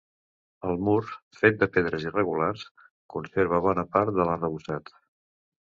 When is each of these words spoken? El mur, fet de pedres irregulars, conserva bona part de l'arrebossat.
El 0.69 0.79
mur, 0.87 0.95
fet 1.41 1.59
de 1.59 1.67
pedres 1.75 2.07
irregulars, 2.11 2.65
conserva 3.17 3.63
bona 3.67 3.87
part 3.99 4.15
de 4.19 4.29
l'arrebossat. 4.31 4.95